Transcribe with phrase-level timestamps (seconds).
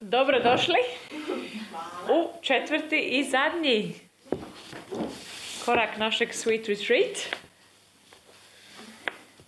[0.00, 0.76] Dobro došli
[2.10, 3.94] u četvrti i zadnji
[5.64, 7.36] korak našeg Sweet Retreat.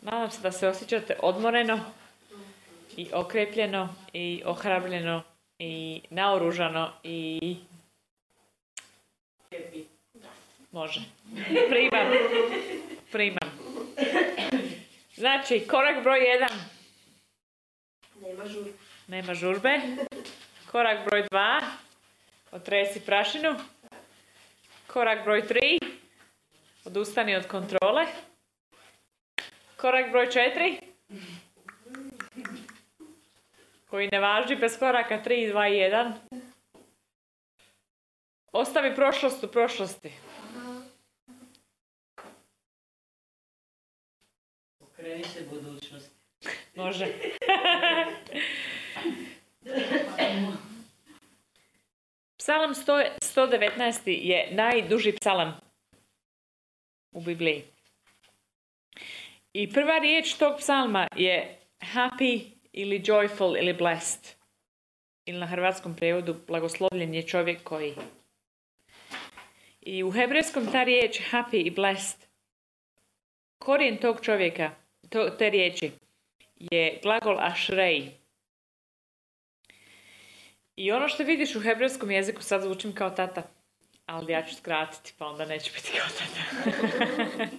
[0.02, 1.80] Nadam se da se osjećate odmoreno
[2.96, 5.22] i okrepljeno i ohrabljeno
[5.58, 7.56] i naoružano i
[10.70, 11.00] može.
[11.70, 12.12] Primam.
[13.12, 13.50] Primam.
[15.14, 16.58] Znači, korak broj jedan.
[18.20, 18.72] Nema žurbe.
[19.06, 19.80] Nema žurbe.
[20.70, 21.60] Korak broj dva.
[22.52, 23.54] Otresi prašinu.
[24.86, 25.78] Korak broj tri.
[26.84, 28.06] Odustani od kontrole.
[29.76, 30.78] Korak broj četiri.
[33.90, 36.12] Koji ne važi bez koraka 3, 2 i 1.
[38.52, 40.12] Ostavi prošlost u prošlosti.
[44.80, 46.14] Okreni se budućnosti.
[46.74, 47.06] Može.
[52.50, 54.00] Psalam 100 119.
[54.06, 55.60] je najduži psalam
[57.12, 57.64] u Bibliji.
[59.52, 62.40] I prva riječ tog psalma je happy
[62.72, 64.34] ili joyful ili blessed.
[65.26, 67.94] Ili na hrvatskom prijevodu blagoslovljen je čovjek koji.
[69.80, 72.28] I u hebrejskom ta riječ happy i blessed
[73.58, 74.70] korijen tog čovjeka,
[75.08, 75.90] to, te riječi,
[76.56, 78.19] je glagol ašrej.
[80.80, 83.42] I ono što vidiš u hebrejskom jeziku, sad zvučim kao tata,
[84.06, 86.70] ali ja ću skratiti, pa onda neće biti kao tata.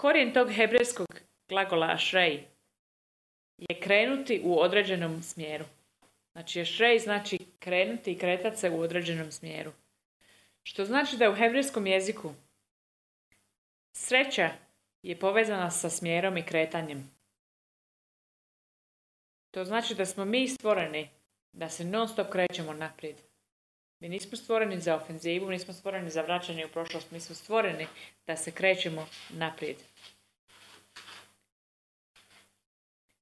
[0.00, 1.06] Korijen tog hebrejskog
[1.48, 2.44] glagola ašrej
[3.56, 5.64] je krenuti u određenom smjeru.
[6.32, 9.72] Znači, ašrej znači krenuti i kretat se u određenom smjeru.
[10.62, 12.34] Što znači da u hebrejskom jeziku
[13.92, 14.50] sreća
[15.02, 17.17] je povezana sa smjerom i kretanjem.
[19.58, 21.08] To znači da smo mi stvoreni
[21.52, 23.16] da se non stop krećemo naprijed.
[24.00, 27.86] Mi nismo stvoreni za ofenzivu, nismo stvoreni za vraćanje u prošlost, mi smo stvoreni
[28.26, 29.76] da se krećemo naprijed.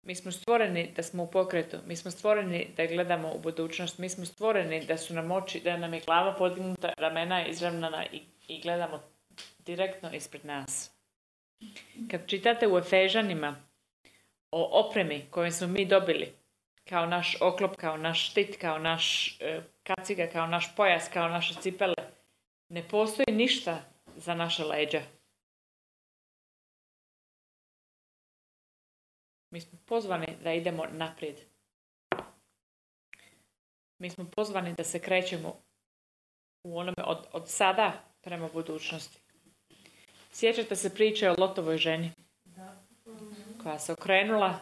[0.02, 4.08] Mi smo stvoreni da smo u pokretu, mi smo stvoreni da gledamo u budućnost, mi
[4.08, 8.60] smo stvoreni da su nam oči, da nam je glava podignuta, ramena izravnana i, i
[8.60, 9.02] gledamo
[9.58, 10.90] direktno ispred nas.
[12.10, 13.65] Kad čitate u Efežanima
[14.56, 16.32] o opremi koju smo mi dobili,
[16.88, 21.54] kao naš oklop, kao naš štit, kao naš e, kaciga, kao naš pojas, kao naše
[21.54, 21.94] cipele,
[22.68, 23.84] ne postoji ništa
[24.16, 25.02] za naše leđa.
[29.50, 31.36] Mi smo pozvani da idemo naprijed.
[33.98, 35.56] Mi smo pozvani da se krećemo
[36.62, 39.18] u onome od, od sada prema budućnosti.
[40.32, 42.25] Sjećate se priče o Lotovoj ženi?
[43.66, 44.58] Koja se okrenula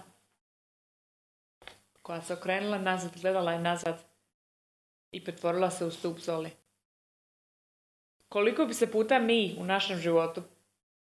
[2.03, 4.05] koja se okrenula nazad, gledala je nazad
[5.13, 6.51] i pretvorila se u stup zoli.
[8.29, 10.43] Koliko bi se puta mi u našem životu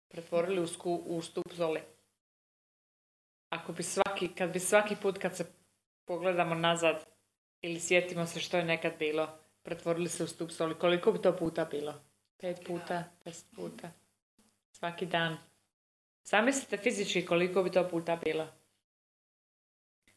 [0.08, 1.80] pretvorili u, sku, u stup zoli?
[3.48, 5.52] Ako bi svaki, kad bi svaki put kad se
[6.04, 7.06] pogledamo nazad
[7.60, 11.36] ili sjetimo se što je nekad bilo, pretvorili se u stup zoli, koliko bi to
[11.36, 11.94] puta bilo?
[12.36, 13.90] Pet puta, deset puta,
[14.72, 15.53] svaki dan.
[16.24, 18.48] Zamislite fizički koliko bi to puta bilo.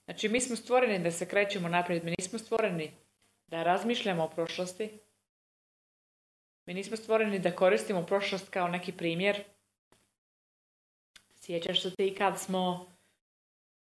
[0.05, 2.91] Znači, mi smo stvoreni da se krećemo naprijed, mi nismo stvoreni
[3.47, 4.99] da razmišljamo o prošlosti.
[6.65, 9.43] Mi nismo stvoreni da koristimo prošlost kao neki primjer.
[11.35, 12.93] Sjećaš se ti kad smo...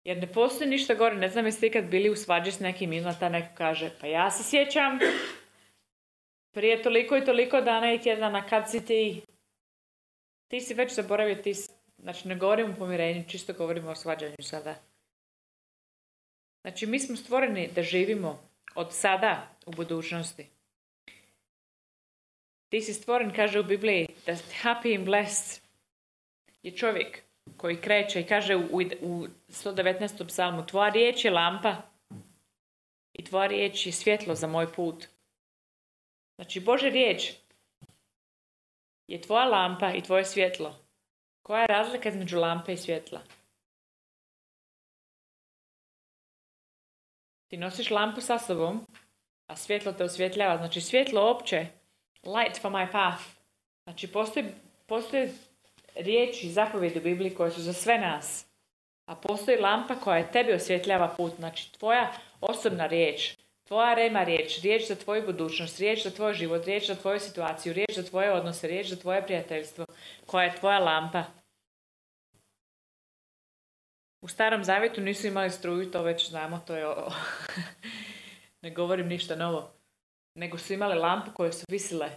[0.03, 3.03] Jer ne postoji ništa gore, ne znam jeste ikad bili u svađi s nekim i
[3.19, 4.99] ta neko kaže, pa ja se sjećam
[6.51, 9.21] prije toliko i toliko dana i tjedana kad si ti...
[10.47, 11.76] Ti si već zaboravio, ti si...
[11.97, 14.75] Znači, ne govorim o pomirenju, čisto govorimo o svađanju sada.
[16.61, 20.47] Znači, mi smo stvoreni da živimo od sada u budućnosti.
[22.69, 25.63] Ti si stvoren, kaže u Bibliji, da happy and blessed
[26.63, 27.21] je čovjek
[27.57, 30.27] koji kreće i kaže u, u 119.
[30.27, 31.75] psalmu, tvoja riječ je lampa
[33.13, 35.07] i tvoja riječ je svjetlo za moj put.
[36.35, 37.33] Znači, Bože riječ
[39.07, 40.86] je tvoja lampa i tvoje svjetlo.
[41.47, 43.19] Koja je razlika između lampe i svjetla?
[47.47, 48.85] Ti nosiš lampu sa sobom,
[49.45, 50.57] a svjetlo te osvjetljava.
[50.57, 51.67] Znači svjetlo opće,
[52.23, 53.23] light for my path.
[53.83, 54.45] Znači postoji,
[54.85, 55.29] postoji
[55.95, 58.45] riječi, zapovjedi u Bibliji koje su za sve nas.
[59.05, 61.33] A postoji lampa koja je tebi osvjetljava put.
[61.35, 62.11] Znači tvoja
[62.41, 63.35] osobna riječ,
[63.67, 67.73] tvoja rema riječ, riječ za tvoju budućnost, riječ za tvoj život, riječ za tvoju situaciju,
[67.73, 69.85] riječ za tvoje odnose, riječ za tvoje prijateljstvo,
[70.25, 71.36] koja je tvoja lampa.
[74.27, 77.11] U starom zavjetu nisu imali struju, to već znamo, to je o...
[78.61, 79.71] ne govorim ništa novo.
[80.35, 82.09] Nego su imali lampu koje su visile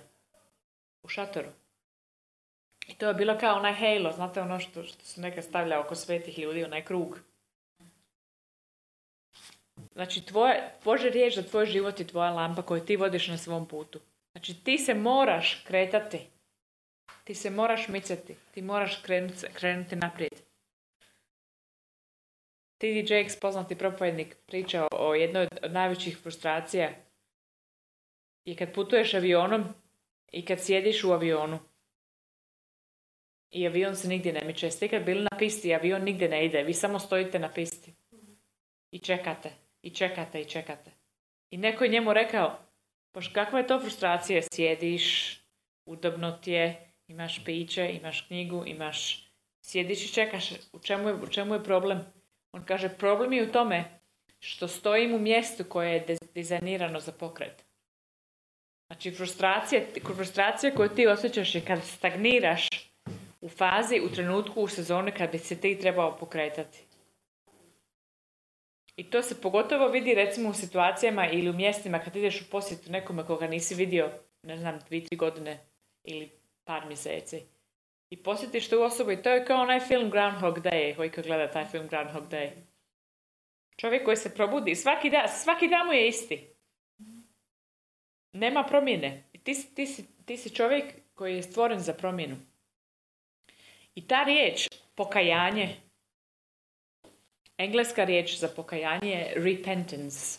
[1.02, 1.48] u šatoru.
[2.88, 5.94] I to je bilo kao onaj halo, znate ono što, što su neka stavlja oko
[5.94, 7.18] svetih ljudi, onaj krug.
[9.92, 13.66] Znači, tvoje, Bože riječ za tvoj život je tvoja lampa koju ti vodiš na svom
[13.68, 14.00] putu.
[14.32, 16.26] Znači, ti se moraš kretati.
[17.24, 18.36] Ti se moraš micati.
[18.54, 20.49] Ti moraš krenuti, krenuti naprijed.
[22.80, 23.14] T.D.
[23.14, 26.90] Jakes, poznati propovednik, priča o jednoj od najvećih frustracija
[28.44, 29.64] i kad putuješ avionom
[30.32, 31.58] i kad sjediš u avionu
[33.50, 34.70] i avion se nigdje ne miče.
[34.70, 36.62] Ste kad bili na pisti, avion nigdje ne ide.
[36.62, 37.92] Vi samo stojite na pisti
[38.90, 39.50] i čekate,
[39.82, 40.90] i čekate, i čekate.
[41.50, 42.58] I neko je njemu rekao,
[43.12, 44.42] poš kakva je to frustracija?
[44.42, 45.36] Sjediš,
[45.84, 49.26] udobno ti je, imaš piće, imaš knjigu, imaš...
[49.62, 50.50] Sjediš i čekaš.
[50.72, 52.19] U čemu je, u čemu je problem?
[52.52, 53.84] On kaže, problem je u tome
[54.38, 57.64] što stojim u mjestu koje je dizajnirano za pokret.
[58.86, 59.80] Znači, frustracija,
[60.16, 62.68] frustracija koju ti osjećaš je kad stagniraš
[63.40, 66.78] u fazi, u trenutku, u sezoni kad bi se ti trebao pokretati.
[68.96, 72.90] I to se pogotovo vidi recimo u situacijama ili u mjestima kad ideš u posjetu
[72.90, 74.10] nekome koga nisi vidio,
[74.42, 75.58] ne znam, dvi, tri godine
[76.04, 76.30] ili
[76.64, 77.42] par mjeseci.
[78.10, 81.50] I posjetiš tu osobu i to je kao onaj film Groundhog Day, koji ko gleda
[81.50, 82.50] taj film Groundhog Day.
[83.76, 86.54] Čovjek koji se probudi, svaki dan, svaki dan mu je isti.
[88.32, 89.30] Nema promjene.
[89.42, 92.36] Ti, ti, si, ti si čovjek koji je stvoren za promjenu.
[93.94, 95.76] I ta riječ, pokajanje,
[97.58, 100.38] engleska riječ za pokajanje je repentance.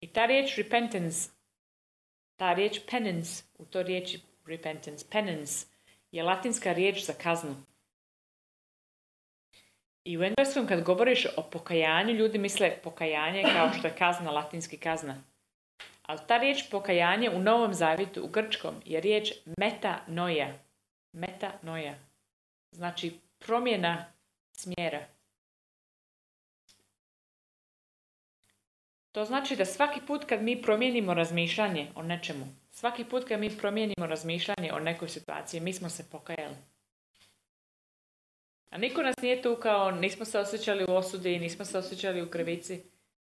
[0.00, 1.30] I ta riječ repentance,
[2.36, 5.66] ta riječ penance, u to riječi repentance, penance,
[6.16, 7.56] je latinska riječ za kaznu.
[10.04, 14.76] I u engleskom kad govoriš o pokajanju, ljudi misle pokajanje kao što je kazna, latinski
[14.76, 15.22] kazna.
[16.02, 20.58] Ali ta riječ pokajanje u Novom Zavjetu, u grčkom, je riječ metanoja.
[21.12, 21.94] Metanoja.
[22.72, 24.06] Znači promjena
[24.52, 25.06] smjera.
[29.12, 32.46] To znači da svaki put kad mi promijenimo razmišljanje o nečemu,
[32.78, 36.56] svaki put kad mi promijenimo razmišljanje o nekoj situaciji, mi smo se pokajali.
[38.70, 42.82] A niko nas nije tukao, nismo se osjećali u osudi, nismo se osjećali u krivici.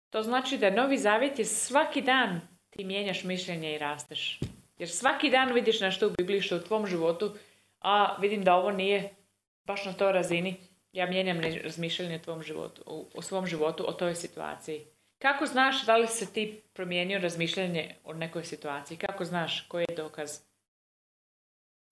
[0.10, 4.40] To znači da Novi Zavjet je svaki dan ti mijenjaš mišljenje i rasteš.
[4.78, 7.36] Jer svaki dan vidiš nešto u Bibliji što u tvom životu,
[7.80, 9.16] a vidim da ovo nije
[9.66, 10.56] baš na toj razini.
[10.92, 14.86] Ja mijenjam razmišljanje o, tvom životu, u svom životu o toj situaciji.
[15.20, 18.98] Kako znaš da li se ti promijenio razmišljanje o nekoj situaciji?
[18.98, 20.40] Kako znaš koji je dokaz?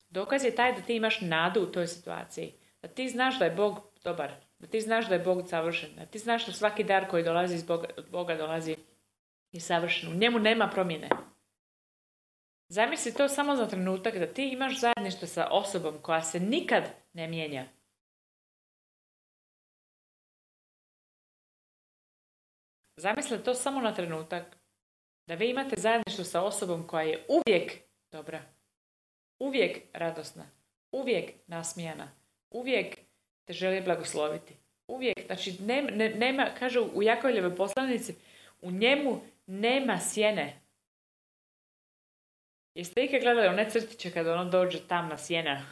[0.09, 2.53] Dokaz je taj da ti imaš nadu u toj situaciji.
[2.81, 4.31] Da ti znaš da je Bog dobar.
[4.59, 5.95] Da ti znaš da je Bog savršen.
[5.95, 8.75] Da ti znaš da svaki dar koji dolazi iz Boga, od Boga dolazi
[9.51, 10.11] i savršen.
[10.11, 11.09] U njemu nema promjene.
[12.67, 16.83] Zamisli to samo za trenutak da ti imaš zajedništvo sa osobom koja se nikad
[17.13, 17.65] ne mijenja.
[22.97, 24.57] Zamisli to samo na trenutak.
[25.27, 27.73] Da vi imate zajedništvo sa osobom koja je uvijek
[28.11, 28.41] dobra.
[29.39, 30.45] Uvijek radosna.
[30.91, 32.11] Uvijek nasmijana.
[32.51, 32.97] Uvijek
[33.45, 34.53] te želi blagosloviti.
[34.87, 35.25] Uvijek.
[35.25, 38.15] Znači, nema, nema kažu u Jakovljevoj poslanici,
[38.61, 40.61] u njemu nema sjene.
[42.75, 45.65] Jeste ikad gledali one crtiće kada ono dođe tam na sjena?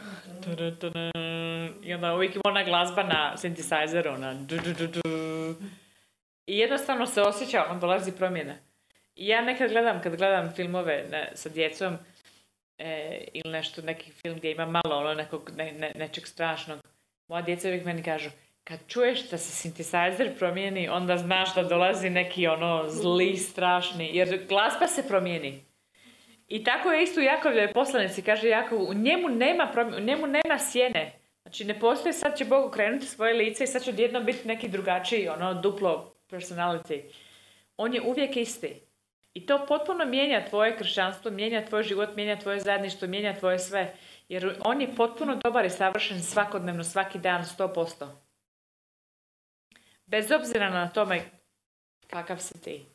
[1.83, 4.33] I onda uvijek ima ona glazba na synthesizer, ona
[6.47, 8.55] I jednostavno se osjeća, on dolazi promjena.
[9.15, 11.97] I ja nekad gledam, kad gledam filmove ne, sa djecom,
[12.77, 16.79] e, ili nešto, neki film gdje ima malo ono nekog, ne, nečeg strašnog,
[17.27, 18.29] moja djeca uvijek meni kažu,
[18.63, 24.45] kad čuješ da se synthesizer promijeni, onda znaš da dolazi neki ono zli, strašni, jer
[24.49, 25.63] glazba se promijeni.
[26.47, 30.59] I tako je isto u Jakovljoj poslanici, kaže Jakov, u njemu nema, u njemu nema
[30.59, 31.19] sjene.
[31.41, 34.67] Znači ne postoji sad će Bog okrenuti svoje lice i sad će odjednom biti neki
[34.67, 37.01] drugačiji, ono duplo personality.
[37.77, 38.81] On je uvijek isti.
[39.33, 43.95] I to potpuno mijenja tvoje kršćanstvo, mijenja tvoj život, mijenja tvoje zajedništvo, mijenja tvoje sve.
[44.29, 48.07] Jer on je potpuno dobar i savršen svakodnevno, svaki dan, 100%.
[50.05, 51.21] Bez obzira na tome
[52.07, 52.85] kakav si ti.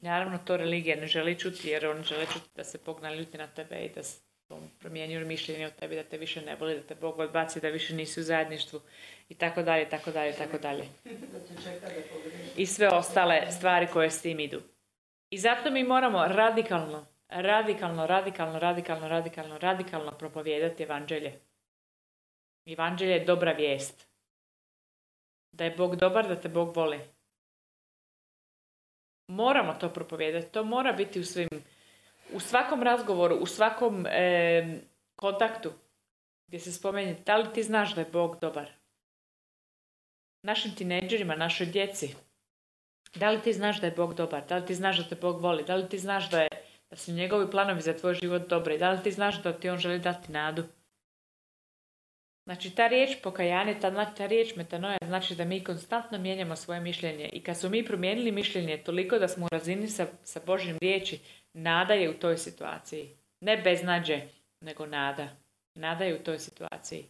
[0.00, 3.46] Naravno, to religija ne želi čuti, jer on želi čuti da se Bog naljuti na
[3.46, 4.00] tebe i da
[4.78, 7.94] promijenio mišljenje o tebi, da te više ne voli, da te Bog odbaci, da više
[7.94, 8.80] nisi u zajedništvu
[9.30, 10.88] i tako dalje, tako dalje, tako dalje.
[12.56, 14.62] I sve ostale stvari koje s tim idu.
[15.30, 21.40] I zato mi moramo radikalno, radikalno, radikalno, radikalno, radikalno, radikalno propovijedati evanđelje.
[22.66, 24.08] Evanđelje je dobra vijest.
[25.52, 27.00] Da je Bog dobar, da te Bog voli.
[29.26, 30.52] Moramo to propovijedati.
[30.52, 31.48] To mora biti u svim,
[32.32, 34.80] u svakom razgovoru, u svakom e,
[35.16, 35.72] kontaktu
[36.46, 38.79] gdje se spomenje da li ti znaš da je Bog dobar.
[40.42, 42.14] Našim tineđerima, našoj djeci.
[43.14, 44.46] Da li ti znaš da je Bog dobar?
[44.46, 45.64] Da li ti znaš da te Bog voli?
[45.64, 46.48] Da li ti znaš da, je,
[46.90, 48.78] da su njegovi planovi za tvoj život dobri?
[48.78, 50.64] Da li ti znaš da ti on želi dati nadu?
[52.44, 57.28] Znači ta riječ pokajanje, ta, ta riječ metanoja znači da mi konstantno mijenjamo svoje mišljenje
[57.32, 61.20] i kad smo mi promijenili mišljenje toliko da smo u razini sa, sa Božjim riječi,
[61.52, 63.16] nada je u toj situaciji.
[63.40, 64.20] Ne beznađe,
[64.60, 65.28] nego nada.
[65.74, 67.04] Nada je u toj situaciji.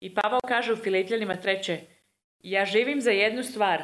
[0.00, 1.80] I Pavao kaže u Filipljanima treće,
[2.42, 3.82] ja živim za jednu stvar,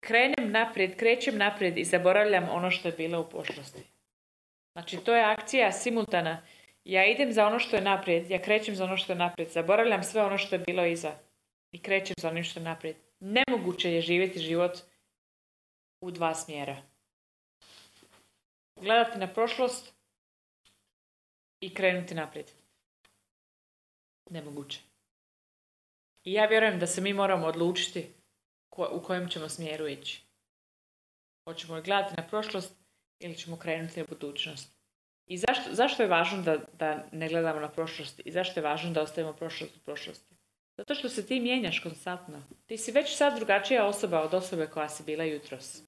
[0.00, 3.82] krenem naprijed, krećem naprijed i zaboravljam ono što je bilo u prošlosti.
[4.72, 6.42] Znači to je akcija simultana
[6.86, 10.02] ja idem za ono što je naprijed, ja krećem za ono što je naprijed, zaboravljam
[10.02, 11.12] sve ono što je bilo iza
[11.72, 12.96] i krećem za ono što je naprijed.
[13.20, 14.78] Nemoguće je živjeti život
[16.00, 16.76] u dva smjera.
[18.80, 19.94] Gledati na prošlost
[21.60, 22.50] i krenuti naprijed.
[24.30, 24.80] Nemoguće.
[26.26, 28.06] I ja vjerujem da se mi moramo odlučiti
[28.90, 30.22] u kojem ćemo smjeru ići.
[31.44, 32.74] Hoćemo li gledati na prošlost
[33.18, 34.76] ili ćemo krenuti na budućnost.
[35.26, 38.90] I zašto, zašto je važno da, da ne gledamo na prošlost i zašto je važno
[38.90, 40.34] da ostavimo prošlost u prošlosti?
[40.76, 42.42] Zato što se ti mijenjaš konstantno.
[42.66, 45.82] Ti si već sad drugačija osoba od osobe koja si bila jutros.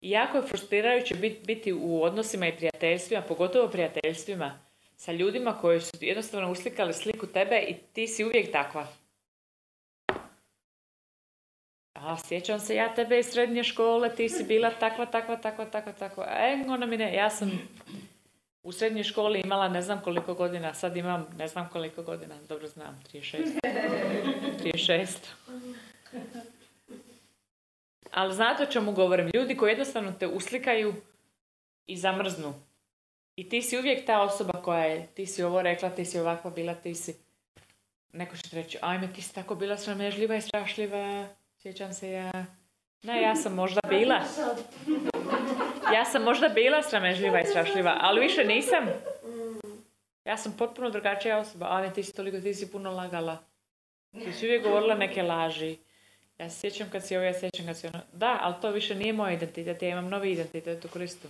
[0.00, 1.14] I jako je frustrirajuće
[1.46, 4.71] biti u odnosima i prijateljstvima, pogotovo prijateljstvima,
[5.02, 8.86] sa ljudima koji su jednostavno uslikali sliku tebe i ti si uvijek takva.
[11.94, 15.92] A sjećam se ja tebe iz srednje škole, ti si bila takva, takva, takva, takva,
[15.92, 16.26] takva.
[16.28, 17.68] E, ona mi ne, ja sam
[18.62, 22.68] u srednjoj školi imala ne znam koliko godina, sad imam ne znam koliko godina, dobro
[22.68, 23.60] znam, 36.
[24.64, 25.06] 36.
[28.10, 29.30] Ali znate o čemu govorim?
[29.34, 30.94] Ljudi koji jednostavno te uslikaju
[31.86, 32.54] i zamrznu.
[33.36, 36.50] I ti si uvijek ta osoba koja je, ti si ovo rekla, ti si ovakva
[36.50, 37.14] bila, ti si...
[38.12, 41.26] Neko će reći, ajme, ti si tako bila sramežljiva i strašljiva.
[41.58, 42.46] Sjećam se ja...
[43.02, 44.20] Ne, ja sam možda bila.
[45.94, 48.86] Ja sam možda bila sramežljiva i strašljiva, ali više nisam.
[50.24, 51.66] Ja sam potpuno drugačija osoba.
[51.70, 53.38] Ali ti si toliko, ti si puno lagala.
[54.12, 55.76] Ti si uvijek govorila neke laži.
[56.38, 58.00] Ja se sjećam kad si ovo, ja sjećam kad si ono.
[58.12, 59.82] Da, ali to više nije moj identitet.
[59.82, 61.28] Ja imam novi identitet u Kristu.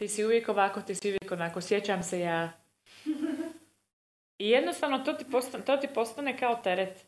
[0.00, 1.60] Ti si uvijek ovako, ti si uvijek onako.
[1.60, 2.52] Sjećam se ja.
[4.38, 7.06] I jednostavno to ti, postane, to ti postane kao teret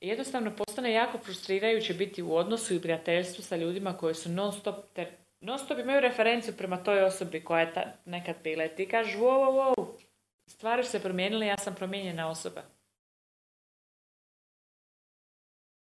[0.00, 4.84] jednostavno postane jako frustrirajuće biti u odnosu i prijateljstvu sa ljudima koji su non stop,
[4.92, 5.08] ter,
[5.40, 8.64] non stop imaju referenciju prema toj osobi koja je ta, nekad bila.
[8.64, 9.86] I ti kažeš, wow, wow, wow,
[10.46, 12.62] stvari se promijenile, ja sam promijenjena osoba.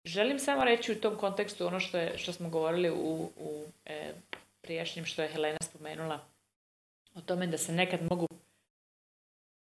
[0.05, 4.13] Želim samo reći u tom kontekstu ono što, je, što smo govorili u, u e,
[4.69, 6.19] prijašnjem što je Helena spomenula,
[7.15, 8.27] o tome da se nekad mogu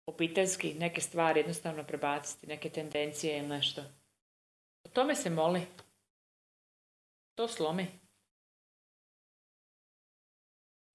[0.05, 3.83] obiteljski neke stvari jednostavno prebaciti, neke tendencije ili nešto
[4.93, 5.61] tome se moli.
[7.35, 7.87] To slomi.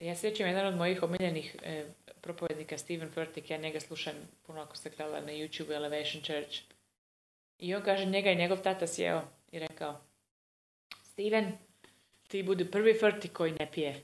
[0.01, 1.85] Ja sjećam jedan od mojih omiljenih e,
[2.21, 6.61] propovednika, Steven Furtick, ja njega slušam puno ako ste gledali na YouTube Elevation Church.
[7.59, 9.23] I on kaže, njega i njegov tata sjeo
[9.53, 10.01] i rekao,
[11.03, 11.59] Steven,
[12.29, 14.03] ti budi prvi Furtick koji ne pije.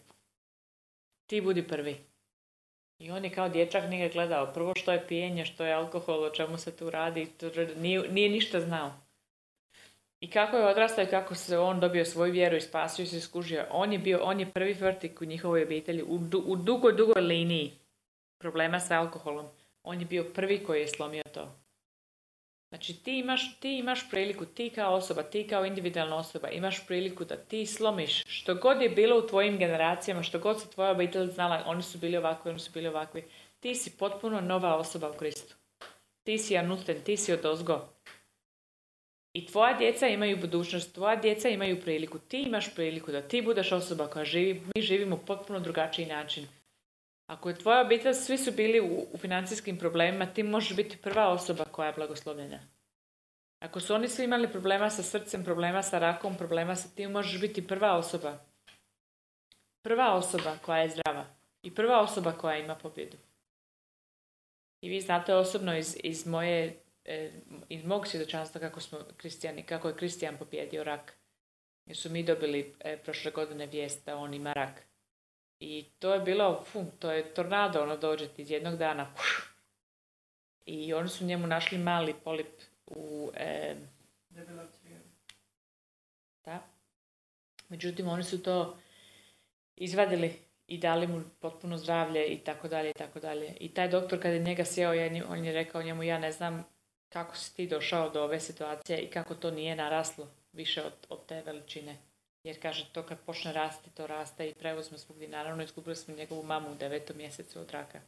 [1.26, 1.96] Ti budi prvi.
[2.98, 4.52] I on je kao dječak njega gledao.
[4.52, 7.28] Prvo što je pijenje, što je alkohol, o čemu se tu radi.
[7.76, 8.92] Nije, nije ništa znao.
[10.20, 13.66] I kako je odrastao i kako se on dobio svoju vjeru i spasio se skužio.
[13.70, 17.72] On je bio, on je prvi vrtik u njihovoj obitelji u, u dugoj, dugoj liniji
[18.38, 19.46] problema sa alkoholom.
[19.82, 21.63] On je bio prvi koji je slomio to.
[22.68, 27.24] Znači ti imaš, ti imaš priliku, ti kao osoba, ti kao individualna osoba, imaš priliku
[27.24, 31.26] da ti slomiš što god je bilo u tvojim generacijama, što god se tvoja obitelj
[31.26, 33.24] znala, oni su bili ovakvi, oni su bili ovakvi.
[33.60, 35.54] Ti si potpuno nova osoba u Kristu.
[36.22, 37.88] Ti si anuten, ti si odozgo.
[39.32, 43.72] I tvoja djeca imaju budućnost, tvoja djeca imaju priliku, ti imaš priliku da ti budeš
[43.72, 46.46] osoba koja živi, mi živimo potpuno drugačiji način.
[47.26, 51.28] Ako je tvoja obitelj, svi su bili u, u financijskim problemima, ti možeš biti prva
[51.28, 52.60] osoba koja je blagoslovljena.
[53.58, 57.40] Ako su oni svi imali problema sa srcem, problema sa rakom, problema sa tim, možeš
[57.40, 58.38] biti prva osoba.
[59.82, 61.26] Prva osoba koja je zdrava.
[61.62, 63.16] I prva osoba koja ima pobjedu.
[64.80, 67.30] I vi znate osobno iz, iz moje e,
[67.68, 68.98] iz mog svjedočanstva kako smo
[69.66, 71.16] kako je kristijan pobjedio rak.
[71.86, 74.82] Jer su mi dobili e, prošle godine vijest da on ima rak.
[75.60, 79.14] I to je bilo, fu, to je tornado, ono dođe ti iz jednog dana.
[80.66, 82.48] I oni su njemu našli mali polip
[82.86, 83.30] u...
[83.34, 83.74] E,
[86.44, 86.60] da.
[87.68, 88.76] Međutim, oni su to
[89.76, 93.56] izvadili i dali mu potpuno zdravlje i tako dalje i tako dalje.
[93.60, 94.90] I taj doktor kad je njega sjeo,
[95.28, 96.64] on je rekao njemu ja ne znam
[97.08, 101.26] kako si ti došao do ove situacije i kako to nije naraslo više od, od
[101.26, 101.96] te veličine.
[102.44, 105.28] Jer kaže, to kad počne rasti, to raste i prevozimo svugdje.
[105.28, 108.00] Naravno, izgubili smo njegovu mamu u devetom mjesecu od raka.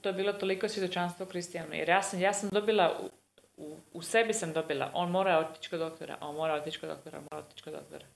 [0.00, 1.74] To je bilo toliko svjedočanstvo Kristijanu.
[1.74, 3.10] Jer ja sam, ja sam dobila, u,
[3.56, 7.18] u, u, sebi sam dobila, on mora otići kod doktora, on mora otići kod doktora,
[7.18, 8.06] on mora otići kod doktora.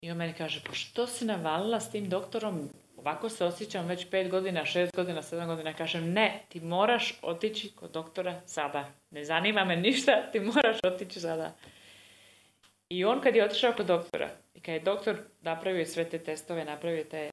[0.00, 2.68] I on meni kaže, pa što si navalila s tim doktorom?
[2.96, 5.74] Ovako se osjećam već pet godina, šest godina, sedam godina.
[5.74, 8.90] Kažem, ne, ti moraš otići kod doktora sada.
[9.10, 11.52] Ne zanima me ništa, ti moraš otići sada.
[12.92, 16.64] I on kad je otišao kod doktora, i kad je doktor napravio sve te testove,
[16.64, 17.30] napravio te,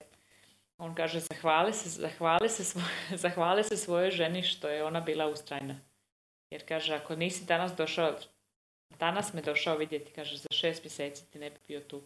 [0.77, 2.83] on kaže, zahvali se, zahvali se, svoj,
[3.23, 5.75] zahvali svojoj ženi što je ona bila ustrajna.
[6.49, 8.15] Jer kaže, ako nisi danas došao,
[8.99, 12.01] danas me došao vidjeti, kaže, za šest mjeseci ti ne bi bio tu.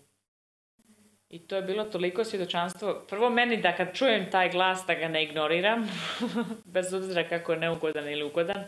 [1.30, 3.06] I to je bilo toliko svjedočanstvo.
[3.10, 5.90] Prvo meni da kad čujem taj glas da ga ne ignoriram,
[6.76, 8.64] bez obzira kako je neugodan ili ugodan.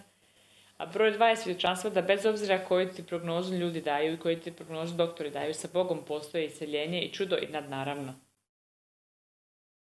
[0.78, 4.40] A broj dva je svjedočanstvo da bez obzira koju ti prognozu ljudi daju i koju
[4.40, 8.14] ti prognozu doktori daju, sa Bogom postoji iseljenje i čudo i nadnaravno.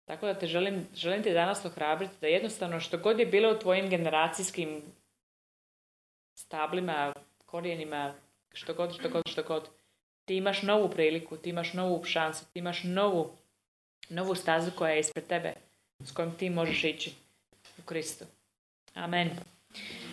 [0.04, 3.58] Tako da te želim, želim ti danas ohrabriti da jednostavno što god je bilo u
[3.58, 4.82] tvojim generacijskim
[6.34, 7.12] stablima,
[7.46, 8.14] korijenima,
[8.52, 9.68] što god, što god, što god,
[10.24, 13.36] ti imaš novu priliku, ti imaš novu šansu, ti imaš novu,
[14.08, 15.54] novu stazu koja je ispred tebe,
[15.98, 17.14] s kojom ti možeš ići
[17.78, 18.24] u Kristu.
[18.94, 19.53] Amen.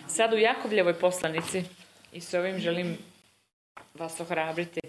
[0.08, 1.64] Sad u Jakobljevoj poslanici
[2.12, 2.98] i s ovim želim
[3.94, 4.80] vas ohrabriti.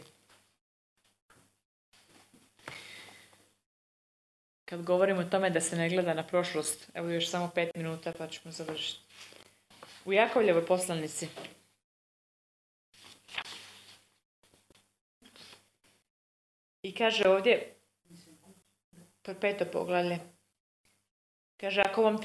[4.66, 8.14] Kad govorimo o tome da se ne gleda na prošlost, evo još samo pet minuta
[8.18, 9.02] pa ćemo završiti.
[10.06, 11.28] U Jakovljevoj poslanici
[16.84, 17.76] I kaže ovdje,
[19.42, 20.20] peto poglavlje,
[21.64, 22.18] kaže, ako vam,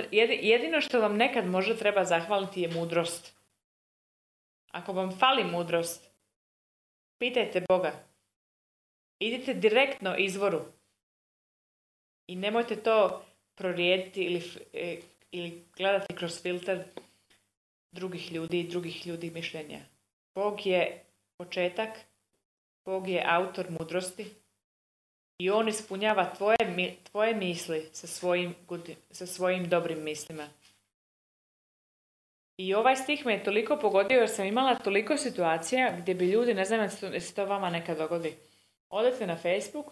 [0.42, 3.34] jedino što vam nekad može treba zahvaliti je mudrost.
[4.70, 6.10] Ako vam fali mudrost,
[7.18, 7.92] pitajte Boga.
[9.18, 10.60] Idite direktno izvoru.
[12.26, 13.22] I nemojte to
[13.54, 14.96] prorijediti ili, e,
[15.30, 16.84] ili gledati kroz filter
[17.92, 19.78] drugih ljudi i drugih ljudi mišljenja.
[20.34, 21.04] Bog je
[21.36, 21.98] početak,
[22.84, 24.30] Bog je autor mudrosti,
[25.38, 28.54] i on ispunjava tvoje, tvoje misli sa svojim,
[29.10, 30.48] sa svojim dobrim mislima.
[32.56, 36.54] I ovaj stih me je toliko pogodio jer sam imala toliko situacija gdje bi ljudi,
[36.54, 38.34] ne znam se to vama nekad dogodi,
[38.90, 39.86] odete na Facebook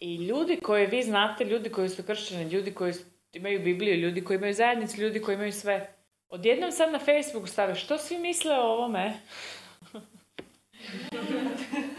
[0.00, 2.94] i ljudi koje vi znate, ljudi koji su kršćani, ljudi koji
[3.32, 5.94] imaju Bibliju, ljudi koji imaju zajednicu, ljudi koji imaju sve,
[6.28, 9.20] odjednom sad na Facebooku stave što svi misle o ovome?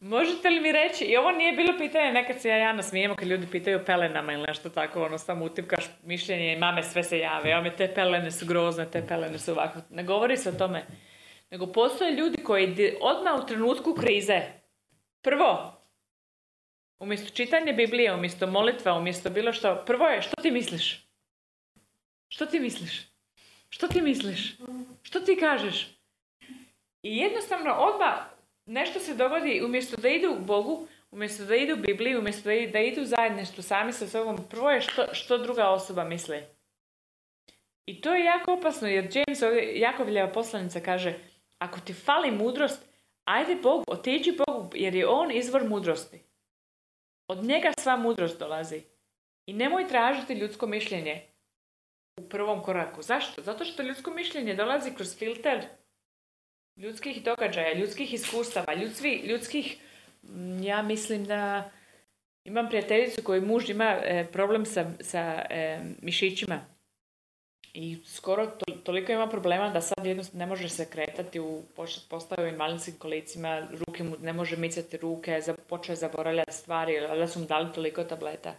[0.00, 3.28] Možete li mi reći, i ovo nije bilo pitanje, nekad se ja Jana smijemo kad
[3.28, 7.56] ljudi pitaju pelenama ili nešto tako, ono samo utipkaš mišljenje i mame sve se jave,
[7.56, 9.78] ome te pelene su grozne, te pelene su ovako.
[9.90, 10.86] Ne govori se o tome.
[11.50, 14.40] Nego postoje ljudi koji odmah u trenutku krize,
[15.22, 15.80] prvo,
[16.98, 21.06] umjesto čitanja Biblije, umjesto molitva, umjesto bilo što, prvo je, što ti misliš?
[22.28, 23.02] Što ti misliš?
[23.68, 24.56] Što ti misliš?
[25.02, 25.86] Što ti kažeš?
[27.02, 28.35] I jednostavno odmah
[28.66, 33.04] nešto se dogodi, umjesto da idu Bogu, umjesto da idu u Bibliju, umjesto da idu,
[33.04, 36.42] zajedništvo sami sa sobom, prvo je što, što druga osoba misli.
[37.86, 41.14] I to je jako opasno, jer James ovdje, Jakovljeva poslanica kaže,
[41.58, 42.82] ako ti fali mudrost,
[43.24, 46.20] ajde Bogu, otiđi Bogu, jer je On izvor mudrosti.
[47.28, 48.82] Od njega sva mudrost dolazi.
[49.46, 51.22] I nemoj tražiti ljudsko mišljenje
[52.20, 53.02] u prvom koraku.
[53.02, 53.42] Zašto?
[53.42, 55.64] Zato što ljudsko mišljenje dolazi kroz filter
[56.76, 59.76] ljudskih događaja, ljudskih iskustava, ljudskih, ljudskih
[60.62, 61.70] ja mislim da
[62.44, 66.60] imam prijateljicu koji muž ima e, problem sa, sa e, mišićima
[67.74, 68.46] i skoro
[68.84, 71.62] toliko ima problema da sad jednostavno ne može se kretati u
[72.08, 77.40] postaju invalidskim kolicima, ruke mu ne može micati ruke, počeo zaboravljati stvari, ali da su
[77.40, 78.54] mu dali toliko tableta.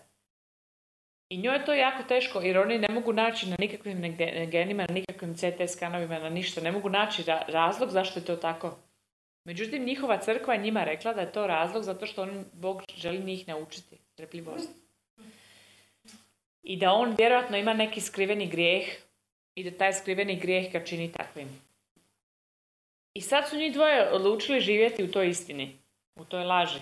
[1.29, 4.17] I njoj je to jako teško jer oni ne mogu naći na nikakvim
[4.51, 6.61] genima, na nikakvim CT skanovima, na ništa.
[6.61, 8.77] Ne mogu naći razlog zašto je to tako.
[9.43, 13.19] Međutim, njihova crkva je njima rekla da je to razlog zato što on, Bog želi
[13.19, 14.69] njih naučiti trpljivost.
[16.63, 18.87] I da on vjerojatno ima neki skriveni grijeh
[19.55, 21.61] i da taj skriveni grijeh ga čini takvim.
[23.13, 25.77] I sad su njih dvoje odlučili živjeti u toj istini,
[26.15, 26.79] u toj laži.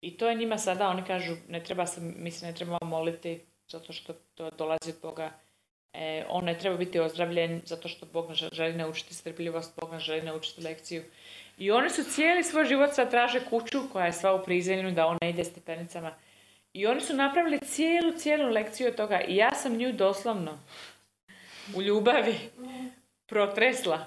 [0.00, 3.92] I to je njima sada, oni kažu, ne treba se, mi ne trebamo moliti zato
[3.92, 5.30] što to dolazi od Boga.
[5.92, 10.02] E, on ne treba biti ozdravljen zato što Bog nas želi naučiti strpljivost, Bog nas
[10.02, 11.02] želi naučiti lekciju.
[11.58, 15.06] I oni su cijeli svoj život sad traže kuću koja je sva u prizemlju, da
[15.06, 16.14] on ne ide stepenicama.
[16.72, 19.20] I oni su napravili cijelu, cijelu lekciju od toga.
[19.20, 20.58] I ja sam nju doslovno
[21.76, 22.34] u ljubavi
[23.26, 24.06] protresla.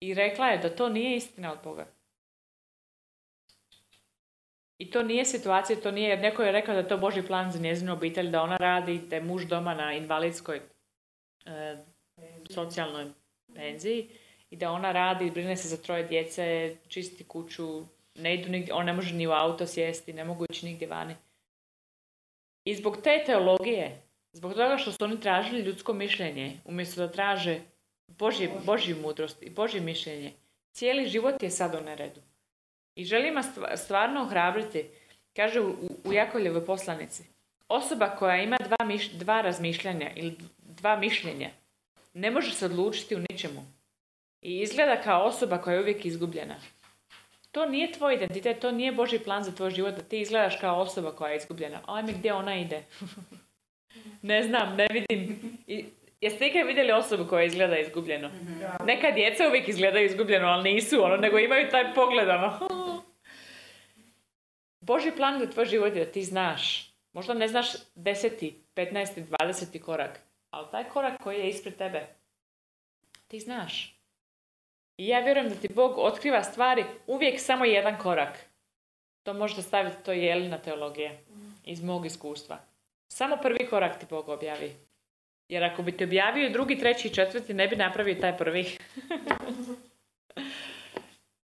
[0.00, 1.86] I rekla je da to nije istina od Boga.
[4.78, 7.52] I to nije situacija, to nije, jer neko je rekao da je to Boži plan
[7.52, 10.60] za njezinu obitelj, da ona radi, da je muž doma na invalidskoj
[11.46, 11.76] e,
[12.50, 13.06] socijalnoj
[13.54, 14.08] penziji
[14.50, 18.86] i da ona radi, brine se za troje djece, čisti kuću, ne idu nigdje, on
[18.86, 21.14] ne može ni u auto sjesti, ne mogu ići nigdje vani.
[22.64, 27.60] I zbog te teologije, zbog toga što su oni tražili ljudsko mišljenje, umjesto da traže
[28.64, 30.32] Božju mudrost i Božje mišljenje,
[30.72, 32.20] cijeli život je sad u neredu.
[32.98, 33.34] I želim
[33.76, 34.84] stvarno ohrabriti,
[35.36, 37.22] kaže u, u Jakovljevoj poslanici,
[37.68, 41.50] osoba koja ima dva, miš, dva razmišljanja ili dva mišljenja,
[42.14, 43.60] ne može se odlučiti u ničemu.
[44.42, 46.54] I izgleda kao osoba koja je uvijek izgubljena.
[47.52, 50.80] To nije tvoj identitet, to nije Boži plan za tvoj život, da ti izgledaš kao
[50.80, 51.80] osoba koja je izgubljena.
[51.86, 52.82] Ajme, gdje ona ide?
[54.22, 55.40] ne znam, ne vidim.
[55.66, 55.84] I,
[56.20, 58.30] jeste ikad vidjeli osobu koja izgleda izgubljeno?
[58.84, 62.87] Neka djeca uvijek izgledaju izgubljeno, ali nisu, ono, nego imaju taj pogled, ono.
[64.88, 66.92] Boži plan za tvoj život je da ti znaš.
[67.12, 70.20] Možda ne znaš deseti, petnaesti, dvadeseti korak,
[70.50, 72.06] ali taj korak koji je ispred tebe,
[73.28, 73.98] ti znaš.
[74.96, 78.38] I ja vjerujem da ti Bog otkriva stvari uvijek samo jedan korak.
[79.22, 81.12] To možete staviti, to je jelina teologija
[81.64, 82.58] iz mog iskustva.
[83.08, 84.76] Samo prvi korak ti Bog objavi.
[85.48, 88.66] Jer ako bi ti objavio drugi, treći i četvrti, ne bi napravio taj prvi.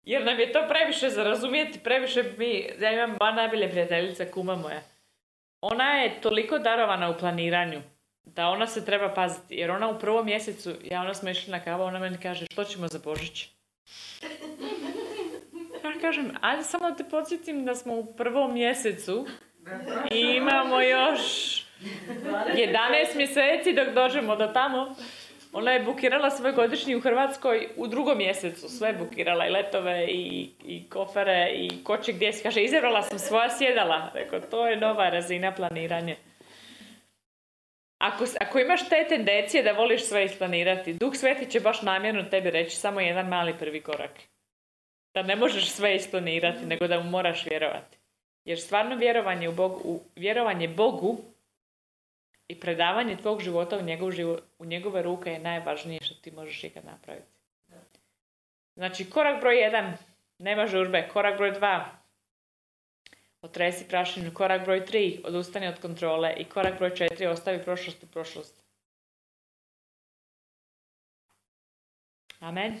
[0.03, 4.55] Jer nam je to previše za razumijeti, previše mi, ja imam dva najbolje prijateljice, kuma
[4.55, 4.81] moja.
[5.61, 7.81] Ona je toliko darovana u planiranju
[8.23, 9.55] da ona se treba paziti.
[9.55, 12.63] Jer ona u prvom mjesecu, ja ona smo išli na kavu, ona meni kaže što
[12.63, 13.47] ćemo za Božić?
[15.83, 19.25] Ja kažem, ajde samo te podsjetim da smo u prvom mjesecu
[20.11, 21.19] i imamo još
[21.81, 24.95] 11 mjeseci dok dođemo do tamo.
[25.53, 28.69] Ona je bukirala svoj godišnji u Hrvatskoj u drugom mjesecu.
[28.69, 32.31] Sve bukirala i letove i, i kofere i ko će gdje.
[32.43, 34.11] Kaže, izabrala sam svoja sjedala.
[34.13, 36.15] Rekao, to je nova razina planiranja.
[37.97, 42.51] Ako, ako imaš te tendencije da voliš sve isplanirati, Duh Sveti će baš namjerno tebi
[42.51, 44.11] reći samo jedan mali prvi korak.
[45.13, 47.97] Da ne možeš sve isplanirati, nego da mu moraš vjerovati.
[48.45, 51.17] Jer stvarno vjerovanje u, Bogu, vjerovanje Bogu
[52.49, 56.63] i predavanje tvog života u, njegov život, u njegove ruke je najvažnije što ti možeš
[56.63, 57.27] ikad napraviti.
[58.75, 59.97] Znači, korak broj jedan,
[60.39, 61.09] nema žurbe.
[61.13, 61.99] Korak broj dva,
[63.41, 64.31] Otresi prašinu.
[64.33, 65.21] Korak broj 3.
[65.25, 66.33] Odustani od kontrole.
[66.37, 67.27] I korak broj 4.
[67.27, 68.63] Ostavi prošlost u prošlost.
[72.39, 72.79] Amen.